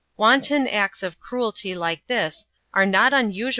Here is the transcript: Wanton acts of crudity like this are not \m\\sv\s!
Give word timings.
Wanton 0.17 0.67
acts 0.67 1.03
of 1.03 1.19
crudity 1.19 1.75
like 1.75 2.07
this 2.07 2.47
are 2.73 2.87
not 2.87 3.13
\m\\sv\s! 3.13 3.49